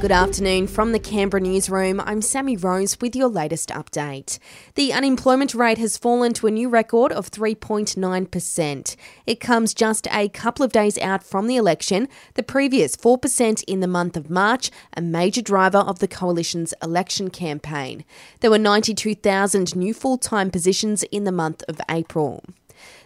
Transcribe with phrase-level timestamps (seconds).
[0.00, 2.00] Good afternoon from the Canberra newsroom.
[2.00, 4.38] I'm Sammy Rose with your latest update.
[4.74, 8.96] The unemployment rate has fallen to a new record of 3.9%.
[9.26, 13.80] It comes just a couple of days out from the election, the previous 4% in
[13.80, 18.06] the month of March, a major driver of the coalition's election campaign.
[18.40, 22.42] There were 92,000 new full time positions in the month of April.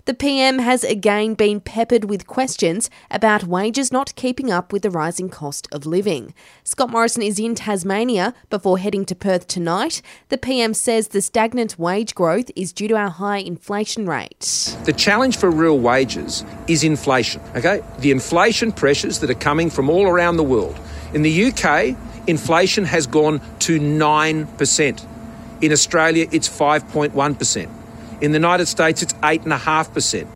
[0.06, 4.90] The PM has again been peppered with questions about wages not keeping up with the
[4.90, 6.34] rising cost of living.
[6.62, 10.02] Scott Morrison is in Tasmania before heading to Perth tonight.
[10.28, 14.76] The PM says the stagnant wage growth is due to our high inflation rate.
[14.84, 17.80] The challenge for real wages is inflation, okay?
[18.00, 20.78] The inflation pressures that are coming from all around the world.
[21.14, 21.96] In the UK,
[22.26, 25.06] inflation has gone to 9%.
[25.62, 27.83] In Australia, it's 5.1%.
[28.24, 30.26] In the United States, it's 8.5%.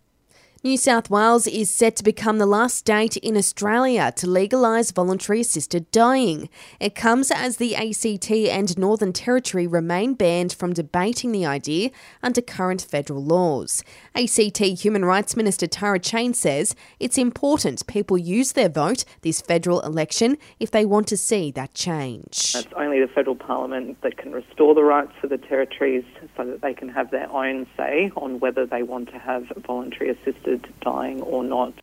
[0.61, 5.39] New South Wales is set to become the last state in Australia to legalise voluntary
[5.39, 6.49] assisted dying.
[6.81, 12.41] It comes as the ACT and Northern Territory remain banned from debating the idea under
[12.41, 13.85] current federal laws.
[14.13, 19.79] ACT Human Rights Minister Tara Cheyne says it's important people use their vote this federal
[19.79, 22.53] election if they want to see that change.
[22.53, 26.03] It's only the federal parliament that can restore the rights for the territories
[26.35, 30.09] so that they can have their own say on whether they want to have voluntary
[30.09, 30.48] assisted
[30.81, 31.73] dying or not.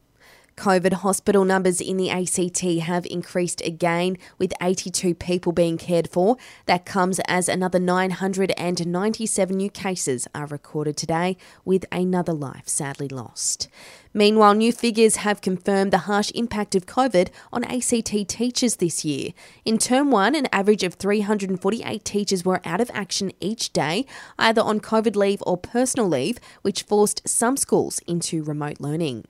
[0.57, 6.39] COVID hospital numbers in the ACT have increased again, with 82 people being cared for.
[6.65, 13.69] That comes as another 997 new cases are recorded today, with another life sadly lost.
[14.15, 19.33] Meanwhile, new figures have confirmed the harsh impact of COVID on ACT teachers this year.
[19.67, 24.07] In term one, an average of 348 teachers were out of action each day,
[24.39, 29.27] either on COVID leave or personal leave, which forced some schools into remote learning.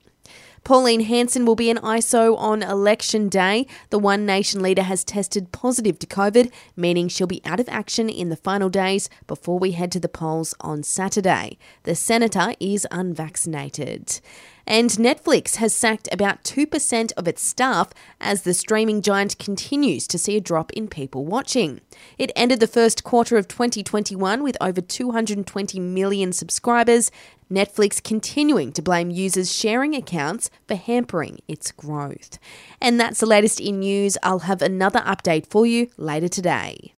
[0.67, 3.65] Pauline Hanson will be in ISO on election day.
[3.89, 8.09] The One Nation leader has tested positive to COVID, meaning she'll be out of action
[8.09, 11.57] in the final days before we head to the polls on Saturday.
[11.83, 14.19] The senator is unvaccinated.
[14.69, 20.17] And Netflix has sacked about 2% of its staff as the streaming giant continues to
[20.17, 21.79] see a drop in people watching.
[22.17, 27.11] It ended the first quarter of 2021 with over 220 million subscribers.
[27.49, 32.37] Netflix continuing to blame users sharing accounts for hampering its growth.
[32.81, 34.17] And that's the latest in news.
[34.21, 36.93] I'll have another update for you later today.